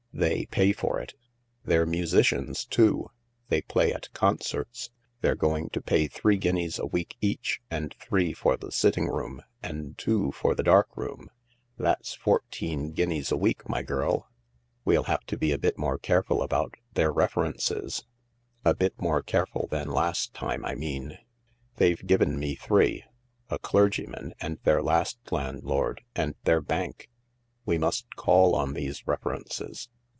[0.13, 1.13] They pay for it
[1.63, 3.09] 1 They're musicians too:
[3.47, 4.91] they play at concerts.
[5.21, 9.41] They're going to pay three guineas a week each, and three for the sitting room,
[9.63, 11.29] and two for the dark room—
[11.79, 14.35] that's fourteen guineas a week, my girl I" H
[14.83, 18.03] We'll ha ve to be a bit more careful about their references,—
[18.65, 21.19] a bit more careful than last, time, I mean."
[21.77, 23.05] "They've given me three—
[23.49, 27.09] a clergyman, and their last landlord, and their bank.""
[27.65, 29.87] We must call on these references.